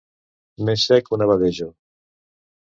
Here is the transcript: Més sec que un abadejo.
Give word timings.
Més 0.69 0.85
sec 0.87 1.05
que 1.09 1.15
un 1.19 1.27
abadejo. 1.27 1.71